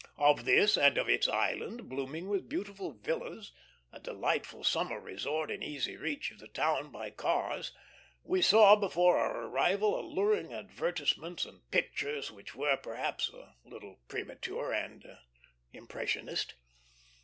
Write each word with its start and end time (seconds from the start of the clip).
Of 0.17 0.45
this, 0.45 0.77
and 0.77 0.97
of 0.97 1.07
its 1.07 1.27
island, 1.27 1.87
blooming 1.87 2.27
with 2.27 2.49
beautiful 2.49 2.91
villas, 2.93 3.51
a 3.91 3.99
delightful 3.99 4.63
summer 4.63 4.99
resort 4.99 5.51
in 5.51 5.61
easy 5.61 5.95
reach 5.95 6.31
of 6.31 6.39
the 6.39 6.47
town 6.47 6.91
by 6.91 7.11
cars, 7.11 7.71
we 8.23 8.41
saw 8.41 8.75
before 8.75 9.17
our 9.19 9.43
arrival 9.45 9.99
alluring 9.99 10.51
advertisements 10.53 11.45
and 11.45 11.69
pictures, 11.69 12.31
which 12.31 12.55
were, 12.55 12.77
perhaps, 12.77 13.29
a 13.29 13.53
little 13.63 13.99
premature 14.07 14.73
and 14.73 15.05
impressionist. 15.71 16.55